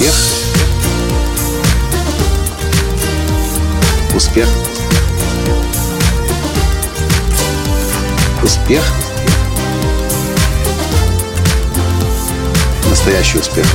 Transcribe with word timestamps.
Успех. 0.00 0.14
Успех. 4.16 4.48
Успех. 8.42 8.82
Настоящий 12.88 13.38
успех. 13.40 13.66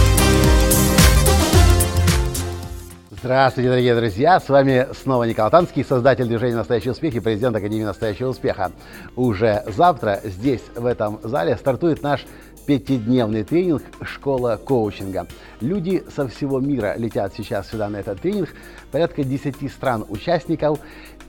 Здравствуйте, 3.12 3.70
дорогие 3.70 3.96
друзья! 3.96 4.40
С 4.40 4.50
вами 4.50 4.88
снова 5.00 5.26
Николай 5.26 5.52
Танский, 5.52 5.84
создатель 5.84 6.26
движения 6.26 6.56
«Настоящий 6.56 6.90
успех» 6.90 7.14
и 7.14 7.20
президент 7.20 7.56
Академии 7.56 7.84
«Настоящего 7.84 8.30
успеха». 8.30 8.72
Уже 9.16 9.64
завтра 9.68 10.22
здесь, 10.24 10.62
в 10.76 10.86
этом 10.88 11.20
зале, 11.24 11.56
стартует 11.56 12.02
наш 12.02 12.26
пятидневный 12.66 13.44
тренинг 13.44 13.84
«Школа 14.02 14.60
коучинга». 14.64 15.28
Люди 15.62 16.04
со 16.14 16.28
всего 16.28 16.60
мира 16.60 16.96
летят 16.98 17.34
сейчас 17.36 17.70
сюда 17.70 17.90
на 17.90 17.98
этот 17.98 18.22
тренинг, 18.22 18.50
порядка 18.92 19.24
10 19.24 19.72
стран 19.72 20.06
участников. 20.10 20.80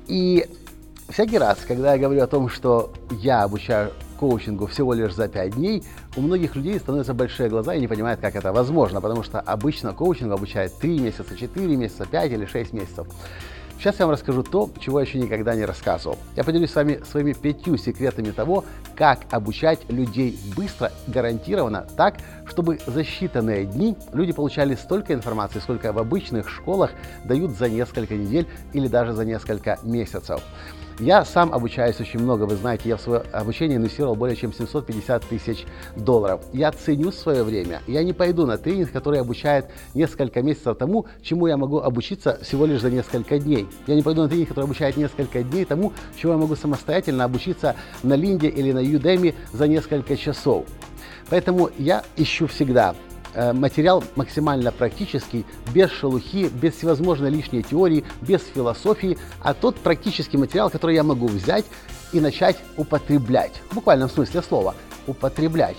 И 0.06 0.46
всякий 1.08 1.38
раз, 1.38 1.58
когда 1.66 1.94
я 1.94 1.98
говорю 1.98 2.22
о 2.22 2.26
том, 2.26 2.48
что 2.48 2.92
я 3.10 3.42
обучаю 3.42 3.92
коучингу 4.18 4.66
всего 4.66 4.94
лишь 4.94 5.14
за 5.14 5.28
5 5.28 5.56
дней, 5.56 5.84
у 6.16 6.22
многих 6.22 6.56
людей 6.56 6.78
становятся 6.78 7.14
большие 7.14 7.48
глаза 7.48 7.74
и 7.74 7.80
не 7.80 7.88
понимают, 7.88 8.20
как 8.20 8.34
это 8.34 8.52
возможно, 8.52 9.00
потому 9.00 9.22
что 9.22 9.40
обычно 9.40 9.92
коучинг 9.92 10.32
обучает 10.32 10.72
3 10.78 11.00
месяца, 11.00 11.36
4 11.36 11.76
месяца, 11.76 12.06
5 12.06 12.32
или 12.32 12.46
6 12.46 12.72
месяцев. 12.72 13.06
Сейчас 13.78 13.98
я 13.98 14.06
вам 14.06 14.14
расскажу 14.14 14.42
то, 14.42 14.70
чего 14.80 15.00
я 15.00 15.06
еще 15.06 15.18
никогда 15.18 15.54
не 15.54 15.64
рассказывал. 15.64 16.18
Я 16.34 16.44
поделюсь 16.44 16.70
с 16.70 16.74
вами 16.74 17.00
своими 17.08 17.34
пятью 17.34 17.76
секретами 17.76 18.30
того, 18.30 18.64
как 18.96 19.20
обучать 19.30 19.80
людей 19.90 20.38
быстро, 20.56 20.90
гарантированно, 21.06 21.86
так, 21.96 22.16
чтобы 22.46 22.78
за 22.86 23.02
считанные 23.02 23.64
дни 23.64 23.96
люди 24.12 24.32
получали 24.32 24.74
столько 24.74 25.12
информации, 25.12 25.58
сколько 25.58 25.92
в 25.92 25.98
обычных 25.98 26.48
школах 26.48 26.90
дают 27.24 27.52
за 27.52 27.68
несколько 27.68 28.14
недель 28.14 28.48
или 28.72 28.88
даже 28.88 29.12
за 29.12 29.24
несколько 29.24 29.78
месяцев. 29.82 30.42
Я 30.98 31.26
сам 31.26 31.52
обучаюсь 31.52 32.00
очень 32.00 32.20
много, 32.20 32.44
вы 32.44 32.56
знаете, 32.56 32.88
я 32.88 32.96
в 32.96 33.02
свое 33.02 33.20
обучение 33.30 33.76
инвестировал 33.76 34.14
более 34.14 34.34
чем 34.34 34.54
750 34.54 35.24
тысяч 35.24 35.66
долларов. 35.94 36.40
Я 36.54 36.72
ценю 36.72 37.12
свое 37.12 37.42
время. 37.42 37.82
Я 37.86 38.02
не 38.02 38.14
пойду 38.14 38.46
на 38.46 38.56
тренинг, 38.56 38.92
который 38.92 39.20
обучает 39.20 39.66
несколько 39.92 40.40
месяцев 40.40 40.78
тому, 40.78 41.04
чему 41.20 41.48
я 41.48 41.58
могу 41.58 41.80
обучиться 41.80 42.38
всего 42.40 42.64
лишь 42.64 42.80
за 42.80 42.90
несколько 42.90 43.38
дней. 43.38 43.68
Я 43.86 43.94
не 43.94 44.02
пойду 44.02 44.22
на 44.22 44.28
тренинг, 44.28 44.48
который 44.48 44.64
обучает 44.64 44.96
несколько 44.96 45.42
дней 45.42 45.66
тому, 45.66 45.92
чему 46.16 46.32
я 46.32 46.38
могу 46.38 46.56
самостоятельно 46.56 47.24
обучиться 47.24 47.76
на 48.02 48.14
Линде 48.14 48.48
или 48.48 48.72
на 48.72 48.82
Udemy 48.82 49.34
за 49.52 49.68
несколько 49.68 50.16
часов. 50.16 50.64
Поэтому 51.28 51.68
я 51.76 52.04
ищу 52.16 52.46
всегда 52.46 52.94
материал 53.52 54.02
максимально 54.16 54.72
практический, 54.72 55.44
без 55.74 55.90
шелухи, 55.90 56.48
без 56.48 56.74
всевозможной 56.74 57.30
лишней 57.30 57.62
теории, 57.62 58.04
без 58.22 58.42
философии, 58.42 59.18
а 59.40 59.54
тот 59.54 59.76
практический 59.76 60.38
материал, 60.38 60.70
который 60.70 60.94
я 60.94 61.02
могу 61.02 61.26
взять 61.26 61.64
и 62.12 62.20
начать 62.20 62.56
употреблять. 62.76 63.52
В 63.70 63.74
буквальном 63.74 64.08
смысле 64.08 64.42
слова 64.42 64.74
употреблять. 65.06 65.76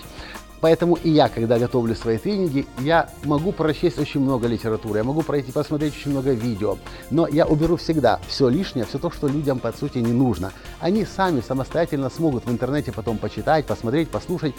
Поэтому 0.60 0.96
и 0.96 1.10
я, 1.10 1.28
когда 1.28 1.58
готовлю 1.58 1.94
свои 1.94 2.18
тренинги, 2.18 2.66
я 2.80 3.08
могу 3.24 3.52
прочесть 3.52 3.98
очень 3.98 4.20
много 4.20 4.46
литературы, 4.46 4.98
я 4.98 5.04
могу 5.04 5.22
пройти 5.22 5.52
посмотреть 5.52 5.94
очень 5.94 6.10
много 6.10 6.32
видео, 6.32 6.78
но 7.10 7.28
я 7.28 7.46
уберу 7.46 7.76
всегда 7.76 8.20
все 8.26 8.48
лишнее, 8.48 8.84
все 8.84 8.98
то, 8.98 9.10
что 9.10 9.28
людям 9.28 9.60
по 9.60 9.72
сути 9.72 9.98
не 9.98 10.12
нужно. 10.12 10.52
Они 10.80 11.04
сами 11.04 11.40
самостоятельно 11.40 12.10
смогут 12.10 12.46
в 12.46 12.50
интернете 12.50 12.92
потом 12.92 13.18
почитать, 13.18 13.66
посмотреть, 13.66 14.08
послушать 14.08 14.54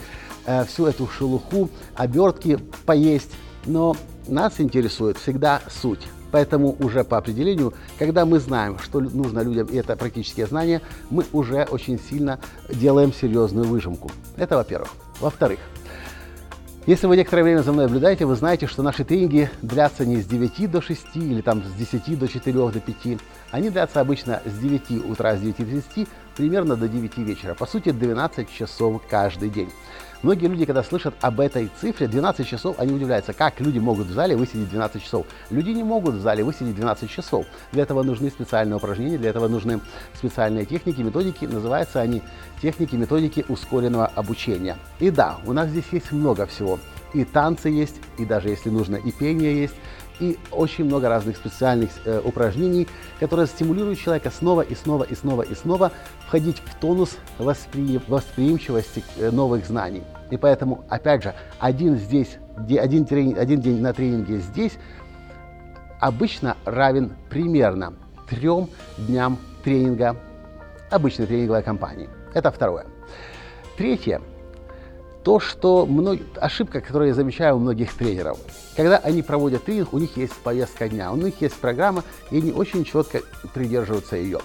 э, 0.45 0.64
всю 0.66 0.86
эту 0.86 1.08
шелуху, 1.08 1.69
обертки 1.95 2.59
поесть, 2.86 3.31
но 3.66 3.96
нас 4.28 4.59
интересует 4.59 5.18
всегда 5.18 5.62
суть. 5.69 6.07
Поэтому 6.31 6.75
уже 6.79 7.03
по 7.03 7.18
определению, 7.18 7.73
когда 7.97 8.25
мы 8.25 8.40
знаем, 8.40 8.78
что 8.79 9.00
нужно 9.00 9.40
людям, 9.40 9.68
и 9.68 9.78
это 9.78 9.96
практические 9.96 10.46
знания, 10.46 10.81
мы 11.09 11.25
уже 11.34 11.63
очень 11.63 12.00
сильно 12.00 12.40
делаем 12.69 13.12
серьезную 13.12 13.68
выжимку. 13.68 14.12
Это 14.38 14.56
во-первых. 14.56 14.90
Во-вторых, 15.19 15.59
если 16.89 17.05
вы 17.05 17.17
некоторое 17.17 17.44
время 17.44 17.61
за 17.61 17.72
мной 17.72 17.85
наблюдаете, 17.85 18.25
вы 18.25 18.35
знаете, 18.35 18.66
что 18.66 18.81
наши 18.81 19.03
тренинги 19.03 19.47
длятся 19.61 20.07
не 20.07 20.23
с 20.23 20.25
9 20.25 20.72
до 20.72 20.81
6 20.81 21.05
или 21.13 21.41
там 21.41 21.63
с 21.63 21.72
10 21.73 22.17
до 22.17 22.27
4 22.27 22.51
до 22.51 22.79
5. 22.79 23.19
Они 23.51 23.69
длятся 23.69 24.01
обычно 24.01 24.41
с 24.44 24.57
9 24.57 25.05
утра, 25.05 25.35
с 25.35 25.39
9 25.39 25.57
до 25.57 25.66
10, 25.66 26.07
примерно 26.39 26.77
до 26.77 26.88
9 26.88 27.17
вечера. 27.17 27.53
По 27.53 27.66
сути, 27.66 27.91
12 27.91 28.50
часов 28.50 29.01
каждый 29.09 29.50
день. 29.50 29.69
Многие 30.22 30.47
люди, 30.47 30.63
когда 30.63 30.83
слышат 30.83 31.13
об 31.19 31.41
этой 31.41 31.69
цифре, 31.81 32.07
12 32.07 32.47
часов, 32.47 32.79
они 32.79 32.94
удивляются, 32.94 33.33
как 33.33 33.59
люди 33.59 33.77
могут 33.79 34.07
в 34.07 34.13
зале 34.13 34.38
высидеть 34.38 34.69
12 34.69 35.03
часов. 35.03 35.25
Люди 35.49 35.72
не 35.72 35.83
могут 35.83 36.16
в 36.16 36.22
зале 36.22 36.45
высидеть 36.45 36.75
12 36.75 37.09
часов. 37.09 37.45
Для 37.73 37.83
этого 37.83 38.03
нужны 38.03 38.29
специальные 38.29 38.78
упражнения, 38.78 39.17
для 39.17 39.31
этого 39.31 39.49
нужны 39.49 39.81
специальные 40.13 40.63
техники, 40.63 41.01
методики. 41.01 41.44
Называются 41.44 41.99
они 41.99 42.22
техники, 42.61 42.95
методики 42.95 43.44
ускоренного 43.49 44.07
обучения. 44.07 44.78
И 45.01 45.11
да, 45.11 45.39
у 45.45 45.51
нас 45.51 45.67
здесь 45.67 45.88
есть 45.91 46.13
много 46.13 46.45
всего. 46.45 46.79
И 47.13 47.25
танцы 47.25 47.67
есть, 47.67 47.95
и 48.17 48.23
даже 48.23 48.47
если 48.47 48.69
нужно, 48.69 48.95
и 48.95 49.11
пение 49.11 49.61
есть, 49.61 49.75
и 50.19 50.38
очень 50.52 50.85
много 50.85 51.09
разных 51.09 51.38
специальных 51.38 51.90
э, 52.06 52.22
упражнений, 52.24 52.88
которые 53.19 53.47
стимулируют 53.47 54.00
человека 54.00 54.31
снова 54.31 54.62
и 54.62 54.75
снова 54.75 55.03
и 55.03 55.16
снова 55.16 55.44
и 55.44 55.56
снова 55.56 55.91
входить 56.28 56.62
в 56.66 56.75
тонус 56.75 57.18
воспри... 57.38 58.00
восприимчивости 58.07 59.03
э, 59.18 59.31
новых 59.31 59.66
знаний. 59.66 60.03
И 60.29 60.38
поэтому, 60.38 60.84
опять 60.90 61.24
же, 61.24 61.34
один, 61.59 61.96
здесь, 61.96 62.38
один, 62.58 63.06
тренинг, 63.06 63.38
один 63.38 63.62
день 63.62 63.81
на 63.81 63.94
тренинге 63.94 64.38
здесь 64.38 64.74
обычно 66.00 66.56
равен 66.66 67.13
примерно 67.29 67.94
трем 68.29 68.69
дням 68.97 69.38
тренинга 69.63 70.16
обычной 70.91 71.28
тренинговой 71.28 71.63
компании. 71.63 72.09
Это 72.34 72.52
второе. 72.52 72.85
Третье 73.78 74.22
то, 75.29 75.40
что 75.40 75.85
мног... 75.85 76.17
ошибка, 76.41 76.81
которую 76.81 77.09
я 77.09 77.13
замечаю 77.13 77.57
у 77.57 77.59
многих 77.59 77.94
тренеров. 77.94 78.40
Когда 78.75 78.97
они 78.97 79.22
проводят 79.22 79.63
тренинг, 79.63 79.94
у 79.94 80.00
них 80.00 80.17
есть 80.17 80.34
повестка 80.34 80.90
дня, 80.90 81.12
у 81.12 81.17
них 81.17 81.40
есть 81.40 81.53
программа, 81.53 82.03
и 82.31 82.38
они 82.38 82.51
очень 82.51 82.84
четко 82.84 83.22
придерживаются 83.53 84.16
ее. 84.16 84.40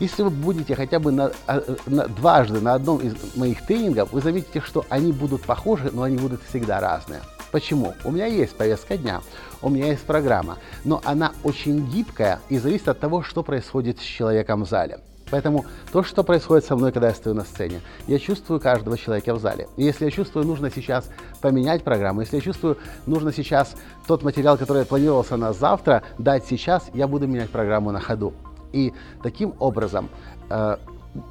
Если 0.00 0.24
вы 0.24 0.30
будете 0.30 0.74
хотя 0.74 0.98
бы 0.98 1.12
на, 1.12 1.30
а, 1.46 1.62
на, 1.86 2.08
дважды 2.08 2.60
на 2.60 2.74
одном 2.74 2.98
из 2.98 3.14
моих 3.36 3.64
тренингов, 3.64 4.12
вы 4.12 4.20
заметите, 4.20 4.60
что 4.60 4.84
они 4.88 5.12
будут 5.12 5.42
похожи, 5.42 5.92
но 5.92 6.02
они 6.02 6.16
будут 6.16 6.40
всегда 6.48 6.80
разные. 6.80 7.20
Почему? 7.52 7.94
У 8.02 8.10
меня 8.10 8.26
есть 8.26 8.56
повестка 8.56 8.96
дня, 8.96 9.22
у 9.62 9.68
меня 9.68 9.90
есть 9.90 10.02
программа, 10.02 10.58
но 10.82 11.00
она 11.04 11.34
очень 11.44 11.86
гибкая 11.88 12.40
и 12.48 12.58
зависит 12.58 12.88
от 12.88 12.98
того, 12.98 13.22
что 13.22 13.44
происходит 13.44 14.00
с 14.00 14.02
человеком 14.02 14.64
в 14.64 14.68
зале. 14.68 14.98
Поэтому 15.30 15.66
то, 15.92 16.02
что 16.02 16.22
происходит 16.22 16.64
со 16.64 16.76
мной, 16.76 16.92
когда 16.92 17.08
я 17.08 17.14
стою 17.14 17.34
на 17.34 17.44
сцене, 17.44 17.80
я 18.06 18.18
чувствую 18.18 18.60
каждого 18.60 18.96
человека 18.96 19.34
в 19.34 19.40
зале. 19.40 19.68
И 19.76 19.82
если 19.82 20.04
я 20.04 20.10
чувствую, 20.10 20.46
нужно 20.46 20.70
сейчас 20.70 21.10
поменять 21.40 21.82
программу, 21.82 22.20
если 22.20 22.36
я 22.36 22.42
чувствую, 22.42 22.78
нужно 23.06 23.32
сейчас 23.32 23.74
тот 24.06 24.22
материал, 24.22 24.56
который 24.56 24.84
планировался 24.84 25.36
на 25.36 25.52
завтра, 25.52 26.02
дать 26.18 26.46
сейчас, 26.46 26.90
я 26.94 27.08
буду 27.08 27.26
менять 27.26 27.50
программу 27.50 27.90
на 27.90 28.00
ходу. 28.00 28.34
И 28.72 28.92
таким 29.22 29.54
образом 29.58 30.08
э, 30.48 30.76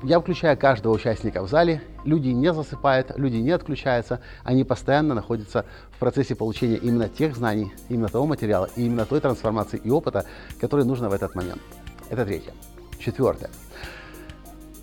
я 0.03 0.19
включаю 0.19 0.57
каждого 0.57 0.93
участника 0.93 1.41
в 1.41 1.49
зале, 1.49 1.81
люди 2.03 2.29
не 2.29 2.51
засыпают, 2.53 3.11
люди 3.17 3.37
не 3.37 3.51
отключаются, 3.51 4.19
они 4.43 4.63
постоянно 4.63 5.13
находятся 5.13 5.65
в 5.91 5.99
процессе 5.99 6.35
получения 6.35 6.77
именно 6.77 7.07
тех 7.07 7.35
знаний, 7.35 7.71
именно 7.89 8.09
того 8.09 8.25
материала 8.25 8.69
и 8.75 8.85
именно 8.85 9.05
той 9.05 9.21
трансформации 9.21 9.79
и 9.81 9.89
опыта, 9.89 10.25
который 10.59 10.85
нужно 10.85 11.09
в 11.09 11.13
этот 11.13 11.35
момент. 11.35 11.61
Это 12.09 12.25
третье. 12.25 12.53
Четвертое. 12.99 13.49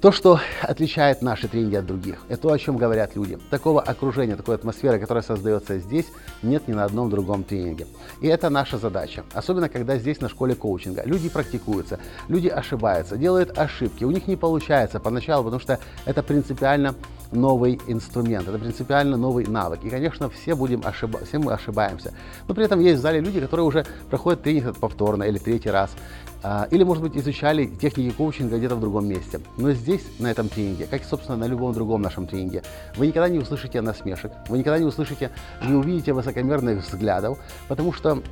То, 0.03 0.11
что 0.11 0.41
отличает 0.63 1.23
наши 1.23 1.47
тренинги 1.47 1.77
от 1.77 1.87
других, 1.87 2.25
это 2.29 2.43
то, 2.43 2.53
о 2.53 2.59
чем 2.59 2.77
говорят 2.77 3.15
люди. 3.15 3.39
Такого 3.51 3.81
окружения, 3.81 4.35
такой 4.35 4.57
атмосферы, 4.57 4.99
которая 4.99 5.23
создается 5.23 5.79
здесь, 5.79 6.07
нет 6.43 6.67
ни 6.67 6.73
на 6.73 6.85
одном 6.85 7.09
другом 7.09 7.45
тренинге. 7.45 7.87
И 8.21 8.27
это 8.27 8.51
наша 8.51 8.79
задача. 8.79 9.23
Особенно, 9.33 9.69
когда 9.69 9.97
здесь 9.99 10.21
на 10.21 10.29
школе 10.29 10.57
коучинга. 10.57 11.05
Люди 11.05 11.29
практикуются, 11.29 12.01
люди 12.27 12.49
ошибаются, 12.49 13.17
делают 13.17 13.57
ошибки. 13.57 14.03
У 14.03 14.11
них 14.11 14.27
не 14.27 14.35
получается 14.35 14.99
поначалу, 14.99 15.45
потому 15.45 15.61
что 15.61 15.79
это 16.05 16.25
принципиально 16.25 16.97
новый 17.33 17.81
инструмент, 17.87 18.49
это 18.49 18.59
принципиально 18.59 19.17
новый 19.17 19.47
навык. 19.47 19.85
И, 19.85 19.91
конечно, 19.91 20.29
все, 20.29 20.55
будем 20.55 20.83
ошиба... 20.85 21.21
все 21.25 21.39
мы 21.39 21.53
ошибаемся. 21.53 22.13
Но 22.49 22.55
при 22.55 22.65
этом 22.65 22.81
есть 22.81 22.99
в 22.99 23.03
зале 23.03 23.21
люди, 23.21 23.41
которые 23.41 23.67
уже 23.67 23.85
проходят 24.11 24.43
тренинг 24.43 24.77
повторно 24.77 25.25
или 25.25 25.39
третий 25.39 25.71
раз. 25.71 25.91
А, 26.45 26.67
или, 26.71 26.83
может 26.83 27.03
быть, 27.03 27.17
изучали 27.17 27.67
техники 27.67 28.13
коучинга 28.15 28.59
где-то 28.59 28.77
в 28.77 28.81
другом 28.81 29.07
месте. 29.07 29.41
Но 29.57 29.73
здесь, 29.73 30.03
на 30.19 30.31
этом 30.31 30.49
тренинге, 30.49 30.87
как 30.91 31.03
и, 31.03 31.05
собственно, 31.05 31.39
на 31.39 31.45
любом 31.45 31.73
другом 31.73 32.03
нашем 32.03 32.27
тренинге, 32.27 32.63
вы 32.97 33.07
никогда 33.07 33.29
не 33.29 33.39
услышите 33.39 33.81
насмешек, 33.81 34.33
вы 34.49 34.59
никогда 34.59 34.79
не 34.79 34.85
услышите, 34.85 35.31
не 35.65 35.75
увидите 35.75 36.13
высокомерных 36.13 36.85
взглядов, 36.85 37.39
потому 37.69 37.93
что 37.93 38.23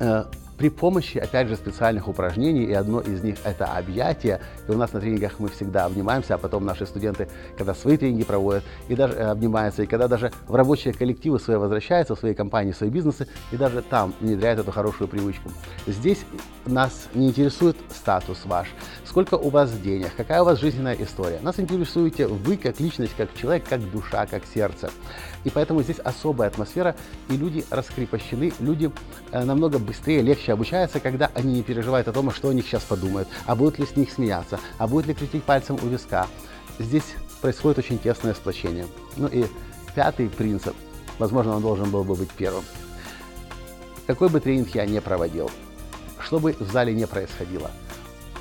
э, 0.00 0.24
при 0.56 0.68
помощи, 0.68 1.18
опять 1.18 1.48
же, 1.48 1.56
специальных 1.56 2.08
упражнений, 2.08 2.64
и 2.64 2.72
одно 2.72 3.00
из 3.00 3.22
них 3.22 3.36
это 3.44 3.66
объятие. 3.66 4.40
И 4.68 4.70
у 4.70 4.76
нас 4.76 4.92
на 4.92 5.00
тренингах 5.00 5.38
мы 5.38 5.48
всегда 5.48 5.86
обнимаемся, 5.86 6.34
а 6.34 6.38
потом 6.38 6.64
наши 6.64 6.86
студенты, 6.86 7.28
когда 7.56 7.74
свои 7.74 7.96
тренинги 7.96 8.24
проводят, 8.24 8.64
и 8.88 8.94
даже 8.94 9.14
э, 9.14 9.24
обнимаются, 9.24 9.82
и 9.82 9.86
когда 9.86 10.08
даже 10.08 10.32
в 10.46 10.54
рабочие 10.54 10.94
коллективы 10.94 11.40
свои 11.40 11.56
возвращаются, 11.56 12.14
в 12.14 12.18
свои 12.18 12.34
компании, 12.34 12.72
в 12.72 12.76
свои 12.76 12.90
бизнесы, 12.90 13.26
и 13.50 13.56
даже 13.56 13.82
там 13.82 14.14
внедряют 14.20 14.60
эту 14.60 14.70
хорошую 14.70 15.08
привычку. 15.08 15.50
Здесь 15.86 16.24
нас 16.66 17.08
не 17.14 17.28
интересует 17.28 17.76
статус 17.94 18.44
ваш, 18.44 18.68
сколько 19.04 19.34
у 19.34 19.50
вас 19.50 19.72
денег, 19.72 20.14
какая 20.16 20.42
у 20.42 20.44
вас 20.44 20.60
жизненная 20.60 20.96
история. 20.98 21.40
Нас 21.42 21.58
интересуете 21.60 22.26
вы 22.26 22.56
как 22.56 22.80
личность, 22.80 23.14
как 23.16 23.34
человек, 23.34 23.64
как 23.68 23.90
душа, 23.90 24.26
как 24.26 24.42
сердце. 24.52 24.90
И 25.44 25.50
поэтому 25.50 25.82
здесь 25.82 25.98
особая 25.98 26.48
атмосфера, 26.48 26.96
и 27.28 27.36
люди 27.36 27.64
раскрепощены, 27.70 28.52
люди 28.60 28.90
э, 29.30 29.44
намного 29.44 29.78
быстрее, 29.78 30.22
легче 30.22 30.52
обучаются, 30.52 31.00
когда 31.00 31.30
они 31.34 31.54
не 31.54 31.62
переживают 31.62 32.08
о 32.08 32.12
том, 32.12 32.30
что 32.30 32.48
о 32.48 32.54
них 32.54 32.66
сейчас 32.66 32.82
подумают, 32.82 33.28
а 33.46 33.54
будут 33.54 33.78
ли 33.78 33.86
с 33.86 33.96
них 33.96 34.10
смеяться, 34.10 34.58
а 34.78 34.86
будет 34.86 35.06
ли 35.06 35.14
крутить 35.14 35.44
пальцем 35.44 35.78
у 35.82 35.86
виска. 35.86 36.26
Здесь 36.78 37.14
происходит 37.40 37.78
очень 37.78 37.98
тесное 37.98 38.34
сплочение. 38.34 38.86
Ну 39.16 39.28
и 39.28 39.44
пятый 39.94 40.28
принцип, 40.28 40.74
возможно, 41.18 41.56
он 41.56 41.62
должен 41.62 41.90
был 41.90 42.04
бы 42.04 42.14
быть 42.14 42.30
первым. 42.30 42.64
Какой 44.06 44.28
бы 44.28 44.40
тренинг 44.40 44.74
я 44.74 44.84
не 44.84 45.00
проводил, 45.00 45.50
что 46.24 46.40
бы 46.40 46.56
в 46.58 46.72
зале 46.72 46.94
не 46.94 47.06
происходило, 47.06 47.70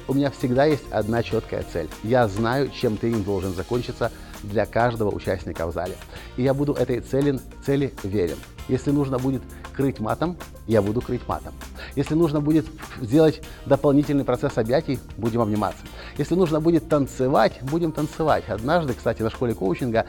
у 0.08 0.14
меня 0.14 0.32
всегда 0.32 0.66
есть 0.66 0.84
одна 0.92 1.24
четкая 1.24 1.64
цель. 1.72 1.90
Я 2.04 2.28
знаю, 2.28 2.70
чем 2.70 2.98
тренинг 2.98 3.26
должен 3.26 3.54
закончиться 3.54 4.12
для 4.44 4.66
каждого 4.66 5.10
участника 5.10 5.66
в 5.68 5.74
зале. 5.74 5.96
И 6.36 6.44
я 6.44 6.54
буду 6.54 6.74
этой 6.74 7.00
цели, 7.00 7.40
цели 7.66 7.94
верен. 8.04 8.38
Если 8.68 8.92
нужно 8.92 9.18
будет 9.18 9.42
крыть 9.74 10.00
матом, 10.00 10.38
я 10.68 10.82
буду 10.82 11.02
крыть 11.02 11.28
матом. 11.28 11.54
Если 11.96 12.16
нужно 12.16 12.42
будет 12.42 12.66
сделать 13.02 13.42
дополнительный 13.66 14.26
процесс 14.26 14.58
объятий, 14.58 15.00
будем 15.18 15.42
обниматься. 15.42 15.84
Если 16.18 16.36
нужно 16.36 16.60
будет 16.60 16.90
танцевать, 16.90 17.60
будем 17.62 17.92
танцевать. 17.92 18.46
Однажды, 18.50 18.94
кстати, 18.94 19.22
на 19.22 19.30
школе 19.30 19.54
коучинга 19.54 20.06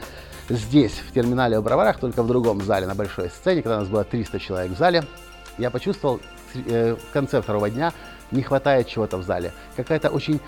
здесь, 0.49 0.93
в 0.93 1.13
терминале 1.13 1.59
в 1.59 1.97
только 1.99 2.23
в 2.23 2.27
другом 2.27 2.61
зале, 2.61 2.85
на 2.85 2.95
большой 2.95 3.29
сцене, 3.29 3.61
когда 3.61 3.77
у 3.77 3.79
нас 3.81 3.89
было 3.89 4.03
300 4.03 4.39
человек 4.39 4.71
в 4.71 4.77
зале, 4.77 5.05
я 5.57 5.69
почувствовал 5.69 6.19
в 6.55 7.11
конце 7.13 7.41
второго 7.41 7.69
дня, 7.69 7.93
не 8.31 8.41
хватает 8.41 8.87
чего-то 8.87 9.17
в 9.17 9.23
зале. 9.23 9.53
Какая-то 9.75 10.09
очень 10.09 10.39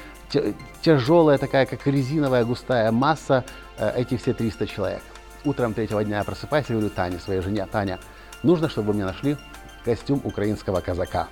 тяжелая 0.81 1.37
такая, 1.37 1.65
как 1.65 1.85
резиновая 1.87 2.43
густая 2.43 2.91
масса, 2.91 3.43
э, 3.77 3.93
эти 3.95 4.17
все 4.17 4.33
300 4.33 4.67
человек. 4.67 5.01
Утром 5.45 5.73
третьего 5.73 6.03
дня 6.03 6.17
я 6.17 6.23
просыпаюсь 6.23 6.65
и 6.69 6.73
говорю 6.73 6.89
Тане, 6.89 7.19
своей 7.19 7.41
жене, 7.41 7.65
Таня, 7.71 7.99
нужно, 8.43 8.69
чтобы 8.69 8.87
вы 8.87 8.93
мне 8.95 9.05
нашли 9.05 9.37
костюм 9.85 10.19
украинского 10.23 10.81
казака. 10.81 11.27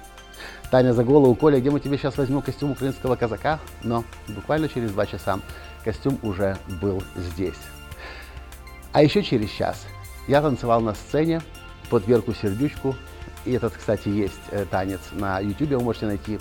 Таня 0.71 0.93
за 0.93 1.03
голову, 1.03 1.35
Коля, 1.35 1.59
где 1.59 1.69
мы 1.69 1.79
тебе 1.79 1.97
сейчас 1.97 2.17
возьмем 2.17 2.41
костюм 2.41 2.71
украинского 2.71 3.15
казака? 3.15 3.59
Но 3.83 4.03
буквально 4.27 4.69
через 4.69 4.91
два 4.91 5.05
часа 5.05 5.39
костюм 5.83 6.17
уже 6.23 6.57
был 6.81 7.03
здесь. 7.15 7.59
А 8.91 9.03
еще 9.03 9.23
через 9.23 9.49
час 9.49 9.85
я 10.27 10.41
танцевал 10.41 10.81
на 10.81 10.93
сцене 10.93 11.41
под 11.89 12.07
Верку 12.07 12.33
Сердючку. 12.33 12.95
И 13.45 13.53
этот, 13.53 13.73
кстати, 13.73 14.09
есть 14.09 14.39
э, 14.51 14.65
танец 14.69 14.99
на 15.11 15.39
YouTube, 15.39 15.71
вы 15.71 15.81
можете 15.81 16.07
найти. 16.07 16.39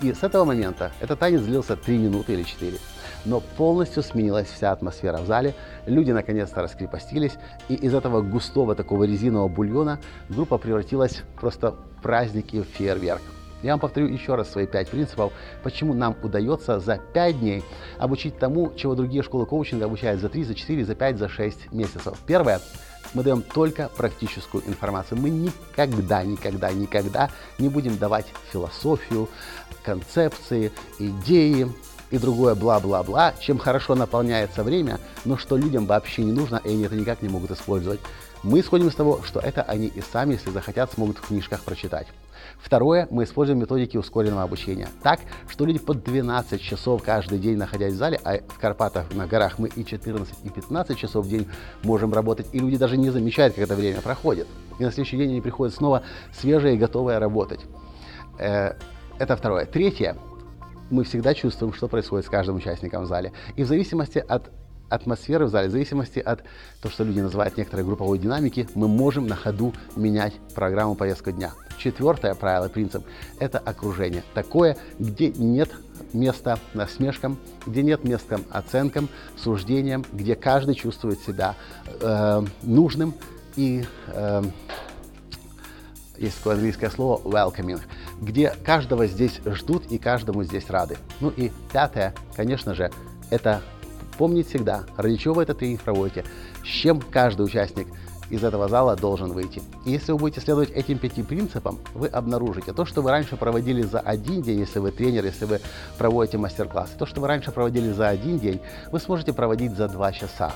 И 0.00 0.12
с 0.12 0.22
этого 0.22 0.44
момента 0.44 0.92
этот 1.00 1.18
танец 1.18 1.40
длился 1.42 1.76
3 1.76 1.98
минуты 1.98 2.34
или 2.34 2.42
4 2.42 2.78
но 3.26 3.40
полностью 3.40 4.02
сменилась 4.02 4.46
вся 4.46 4.72
атмосфера 4.72 5.18
в 5.18 5.26
зале. 5.26 5.54
Люди 5.86 6.12
наконец-то 6.12 6.62
раскрепостились, 6.62 7.32
и 7.68 7.74
из 7.74 7.92
этого 7.92 8.22
густого 8.22 8.74
такого 8.74 9.04
резинового 9.04 9.48
бульона 9.48 9.98
группа 10.28 10.58
превратилась 10.58 11.22
просто 11.38 11.72
в 11.72 12.02
праздник 12.02 12.54
и 12.54 12.60
в 12.60 12.64
фейерверк. 12.64 13.22
Я 13.62 13.72
вам 13.72 13.80
повторю 13.80 14.06
еще 14.06 14.34
раз 14.34 14.50
свои 14.50 14.66
пять 14.66 14.88
принципов, 14.88 15.32
почему 15.62 15.92
нам 15.92 16.14
удается 16.22 16.78
за 16.78 16.98
пять 16.98 17.40
дней 17.40 17.64
обучить 17.98 18.38
тому, 18.38 18.72
чего 18.76 18.94
другие 18.94 19.22
школы 19.22 19.46
коучинга 19.46 19.86
обучают 19.86 20.20
за 20.20 20.28
3, 20.28 20.44
за 20.44 20.54
4, 20.54 20.84
за 20.84 20.94
5, 20.94 21.18
за 21.18 21.28
6 21.28 21.72
месяцев. 21.72 22.18
Первое. 22.26 22.60
Мы 23.14 23.22
даем 23.22 23.42
только 23.42 23.88
практическую 23.88 24.66
информацию. 24.66 25.20
Мы 25.20 25.30
никогда, 25.30 26.22
никогда, 26.24 26.72
никогда 26.72 27.30
не 27.58 27.68
будем 27.68 27.96
давать 27.98 28.26
философию, 28.52 29.28
концепции, 29.82 30.72
идеи, 30.98 31.68
и 32.10 32.18
другое 32.18 32.54
бла-бла-бла, 32.54 33.34
чем 33.40 33.58
хорошо 33.58 33.94
наполняется 33.94 34.62
время, 34.62 35.00
но 35.24 35.36
что 35.36 35.56
людям 35.56 35.86
вообще 35.86 36.22
не 36.22 36.32
нужно, 36.32 36.60
и 36.64 36.70
они 36.70 36.84
это 36.84 36.94
никак 36.94 37.22
не 37.22 37.28
могут 37.28 37.50
использовать. 37.50 38.00
Мы 38.42 38.60
исходим 38.60 38.88
из 38.88 38.94
того, 38.94 39.22
что 39.24 39.40
это 39.40 39.62
они 39.62 39.88
и 39.88 40.00
сами, 40.00 40.34
если 40.34 40.50
захотят, 40.50 40.92
смогут 40.92 41.18
в 41.18 41.26
книжках 41.26 41.62
прочитать. 41.62 42.06
Второе, 42.58 43.08
мы 43.10 43.24
используем 43.24 43.60
методики 43.60 43.96
ускоренного 43.96 44.42
обучения. 44.42 44.88
Так, 45.02 45.20
что 45.48 45.64
люди 45.64 45.78
по 45.78 45.94
12 45.94 46.60
часов 46.60 47.02
каждый 47.02 47.38
день 47.38 47.56
находясь 47.56 47.94
в 47.94 47.96
зале, 47.96 48.20
а 48.24 48.38
в 48.38 48.58
Карпатах, 48.58 49.12
на 49.14 49.26
горах 49.26 49.58
мы 49.58 49.68
и 49.68 49.84
14, 49.84 50.34
и 50.44 50.48
15 50.48 50.96
часов 50.96 51.26
в 51.26 51.28
день 51.28 51.48
можем 51.82 52.12
работать, 52.12 52.46
и 52.52 52.58
люди 52.58 52.76
даже 52.76 52.96
не 52.96 53.10
замечают, 53.10 53.54
как 53.54 53.64
это 53.64 53.74
время 53.74 54.00
проходит. 54.00 54.46
И 54.78 54.84
на 54.84 54.90
следующий 54.90 55.16
день 55.16 55.30
они 55.30 55.40
приходят 55.40 55.74
снова 55.74 56.02
свежие 56.32 56.74
и 56.74 56.78
готовые 56.78 57.18
работать. 57.18 57.60
Э, 58.38 58.74
это 59.18 59.36
второе. 59.36 59.66
Третье, 59.66 60.16
мы 60.90 61.04
всегда 61.04 61.34
чувствуем, 61.34 61.72
что 61.72 61.88
происходит 61.88 62.26
с 62.26 62.28
каждым 62.28 62.56
участником 62.56 63.04
в 63.04 63.06
зале. 63.06 63.32
И 63.56 63.62
в 63.62 63.66
зависимости 63.66 64.18
от 64.18 64.50
атмосферы 64.88 65.46
в 65.46 65.48
зале, 65.48 65.68
в 65.68 65.72
зависимости 65.72 66.18
от 66.18 66.42
того, 66.80 66.92
что 66.92 67.04
люди 67.04 67.20
называют 67.20 67.56
некоторой 67.56 67.84
групповой 67.84 68.18
динамики, 68.18 68.68
мы 68.74 68.88
можем 68.88 69.26
на 69.26 69.36
ходу 69.36 69.74
менять 69.96 70.34
программу 70.54 70.94
повестку 70.94 71.32
дня. 71.32 71.52
Четвертое 71.78 72.34
правило, 72.34 72.68
принцип– 72.68 73.04
это 73.38 73.58
окружение. 73.58 74.22
Такое, 74.34 74.76
где 74.98 75.30
нет 75.30 75.70
места 76.12 76.58
насмешкам, 76.74 77.38
где 77.66 77.82
нет 77.82 78.04
места 78.04 78.40
оценкам, 78.50 79.08
суждениям, 79.36 80.04
где 80.12 80.34
каждый 80.34 80.74
чувствует 80.74 81.20
себя 81.20 81.54
э, 82.00 82.42
нужным 82.62 83.14
и 83.56 83.84
э, 84.08 84.42
есть 86.18 86.38
такое 86.38 86.54
английское 86.54 86.90
слово 86.90 87.20
welcoming, 87.22 87.80
где 88.20 88.50
каждого 88.64 89.06
здесь 89.06 89.40
ждут 89.44 89.86
и 89.86 89.98
каждому 89.98 90.44
здесь 90.44 90.70
рады. 90.70 90.96
Ну 91.20 91.30
и 91.30 91.50
пятое, 91.72 92.14
конечно 92.34 92.74
же, 92.74 92.90
это 93.30 93.62
помнить 94.16 94.48
всегда, 94.48 94.84
ради 94.96 95.16
чего 95.16 95.34
вы 95.34 95.42
этот 95.42 95.58
тренинг 95.58 95.82
проводите, 95.82 96.24
с 96.62 96.66
чем 96.66 97.00
каждый 97.00 97.46
участник 97.46 97.88
из 98.30 98.42
этого 98.42 98.68
зала 98.68 98.96
должен 98.96 99.32
выйти. 99.32 99.62
И 99.84 99.92
если 99.92 100.12
вы 100.12 100.18
будете 100.18 100.40
следовать 100.40 100.70
этим 100.70 100.98
пяти 100.98 101.22
принципам, 101.22 101.78
вы 101.94 102.08
обнаружите 102.08 102.72
то, 102.72 102.84
что 102.84 103.02
вы 103.02 103.10
раньше 103.10 103.36
проводили 103.36 103.82
за 103.82 104.00
один 104.00 104.42
день, 104.42 104.58
если 104.58 104.78
вы 104.78 104.90
тренер, 104.90 105.24
если 105.24 105.44
вы 105.44 105.60
проводите 105.98 106.38
мастер-класс, 106.38 106.90
то, 106.98 107.06
что 107.06 107.20
вы 107.20 107.28
раньше 107.28 107.52
проводили 107.52 107.92
за 107.92 108.08
один 108.08 108.38
день, 108.38 108.60
вы 108.90 109.00
сможете 109.00 109.32
проводить 109.32 109.76
за 109.76 109.88
два 109.88 110.12
часа. 110.12 110.52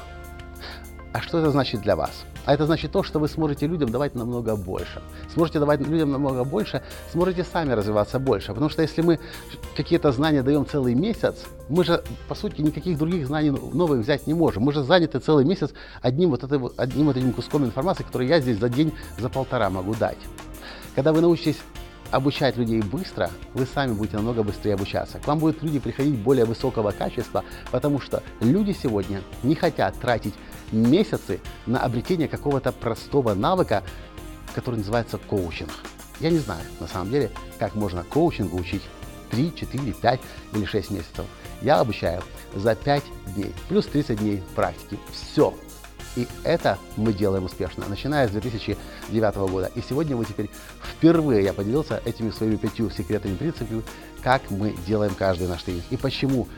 А 1.13 1.21
что 1.21 1.39
это 1.39 1.51
значит 1.51 1.81
для 1.81 1.97
вас? 1.97 2.25
А 2.45 2.55
это 2.55 2.67
значит 2.67 2.93
то, 2.93 3.03
что 3.03 3.19
вы 3.19 3.29
сможете 3.29 3.67
людям 3.67 3.91
давать 3.91 4.15
намного 4.15 4.55
больше. 4.55 5.03
Сможете 5.35 5.59
давать 5.59 5.81
людям 5.81 6.13
намного 6.13 6.45
больше, 6.45 6.83
сможете 7.13 7.45
сами 7.45 7.73
развиваться 7.73 8.19
больше. 8.21 8.49
Потому 8.49 8.71
что 8.71 8.83
если 8.83 9.03
мы 9.03 9.19
какие-то 9.77 10.13
знания 10.13 10.43
даем 10.43 10.65
целый 10.65 10.95
месяц, 10.95 11.45
мы 11.69 11.85
же, 11.85 12.03
по 12.29 12.35
сути, 12.35 12.61
никаких 12.61 12.97
других 12.97 13.27
знаний 13.27 13.51
новых 13.51 14.01
взять 14.01 14.27
не 14.29 14.35
можем. 14.35 14.63
Мы 14.63 14.73
же 14.73 14.85
заняты 14.85 15.19
целый 15.19 15.45
месяц 15.45 15.73
одним 16.01 16.31
вот, 16.31 16.45
этим, 16.45 16.71
одним 16.77 17.07
вот 17.07 17.17
этим 17.17 17.33
куском 17.33 17.65
информации, 17.65 18.05
который 18.05 18.29
я 18.29 18.41
здесь 18.41 18.59
за 18.59 18.69
день, 18.69 18.93
за 19.19 19.29
полтора 19.29 19.69
могу 19.69 19.95
дать. 19.95 20.19
Когда 20.95 21.13
вы 21.13 21.21
научитесь 21.21 21.59
обучать 22.11 22.57
людей 22.57 22.83
быстро, 22.83 23.31
вы 23.55 23.67
сами 23.67 23.93
будете 23.93 24.17
намного 24.17 24.43
быстрее 24.43 24.75
обучаться. 24.75 25.19
К 25.19 25.27
вам 25.27 25.39
будут 25.39 25.63
люди 25.63 25.79
приходить 25.79 26.17
более 26.17 26.45
высокого 26.45 26.91
качества, 26.91 27.45
потому 27.71 28.01
что 28.01 28.23
люди 28.41 28.73
сегодня 28.73 29.23
не 29.43 29.55
хотят 29.55 29.97
тратить 29.99 30.35
месяцы 30.73 31.41
на 31.67 31.81
обретение 31.81 32.29
какого-то 32.29 32.73
простого 32.73 33.35
навыка, 33.35 33.83
который 34.55 34.77
называется 34.77 35.19
коучинг. 35.19 35.71
Я 36.21 36.31
не 36.31 36.39
знаю, 36.39 36.63
на 36.81 36.87
самом 36.87 37.11
деле, 37.11 37.31
как 37.59 37.75
можно 37.75 38.05
коучингу 38.05 38.59
учить 38.59 38.83
3, 39.31 39.55
4, 39.55 39.93
5 39.93 40.21
или 40.55 40.65
6 40.65 40.91
месяцев. 40.91 41.25
Я 41.63 41.81
обучаю 41.81 42.23
за 42.55 42.75
5 42.75 43.03
дней, 43.35 43.55
плюс 43.69 43.87
30 43.87 44.19
дней 44.19 44.43
практики. 44.55 44.99
Все. 45.13 45.55
И 46.17 46.27
это 46.43 46.79
мы 46.97 47.13
делаем 47.13 47.45
успешно, 47.45 47.85
начиная 47.89 48.27
с 48.27 48.33
2009 48.33 49.37
года. 49.51 49.71
И 49.75 49.81
сегодня 49.81 50.17
мы 50.17 50.25
теперь 50.25 50.51
впервые 50.83 51.45
я 51.45 51.53
поделился 51.53 52.03
этими 52.05 52.31
своими 52.31 52.57
пятью 52.57 52.91
секретами 52.91 53.37
принципами, 53.37 53.83
как 54.23 54.43
мы 54.51 54.75
делаем 54.87 55.15
каждый 55.15 55.47
наш 55.47 55.63
тренинг. 55.63 55.85
И 55.91 55.97
почему 55.97 56.49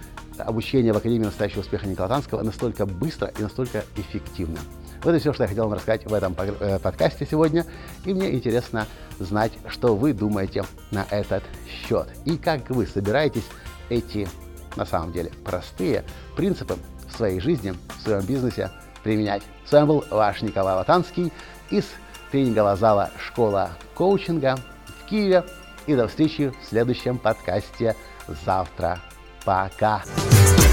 обучение 0.42 0.92
в 0.92 0.96
Академии 0.96 1.24
настоящего 1.26 1.60
успеха 1.60 1.86
Никола 1.86 2.08
Танского 2.08 2.42
настолько 2.42 2.86
быстро 2.86 3.32
и 3.38 3.42
настолько 3.42 3.84
эффективно. 3.96 4.58
Вот 5.02 5.14
и 5.14 5.18
все, 5.18 5.32
что 5.32 5.44
я 5.44 5.48
хотел 5.48 5.64
вам 5.64 5.74
рассказать 5.74 6.06
в 6.06 6.14
этом 6.14 6.36
э, 6.38 6.78
подкасте 6.78 7.26
сегодня. 7.28 7.66
И 8.04 8.14
мне 8.14 8.32
интересно 8.32 8.86
знать, 9.18 9.52
что 9.68 9.96
вы 9.96 10.12
думаете 10.12 10.64
на 10.90 11.04
этот 11.10 11.42
счет. 11.68 12.08
И 12.24 12.36
как 12.36 12.70
вы 12.70 12.86
собираетесь 12.86 13.46
эти, 13.88 14.28
на 14.76 14.86
самом 14.86 15.12
деле, 15.12 15.32
простые 15.44 16.04
принципы 16.36 16.76
в 17.08 17.16
своей 17.16 17.40
жизни, 17.40 17.74
в 17.98 18.02
своем 18.02 18.24
бизнесе 18.24 18.70
применять. 19.02 19.42
С 19.66 19.72
вами 19.72 19.86
был 19.86 20.04
ваш 20.10 20.42
Николай 20.42 20.74
Латанский 20.76 21.32
из 21.70 21.84
тренингового 22.30 22.76
зала 22.76 23.10
«Школа 23.18 23.70
коучинга» 23.94 24.58
в 24.86 25.08
Киеве. 25.08 25.44
и 25.86 25.96
до 25.96 26.06
встречи 26.06 26.50
в 26.62 26.68
следующем 26.68 27.18
подкасте 27.18 27.96
завтра. 28.44 29.00
Пока. 29.44 30.02